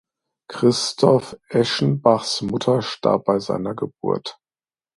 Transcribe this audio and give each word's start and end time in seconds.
Christoph 0.49 1.35
Eschenbachs 1.49 2.41
Mutter 2.41 2.81
starb 2.81 3.25
bei 3.25 3.37
seiner 3.37 3.75
Geburt. 3.75 4.39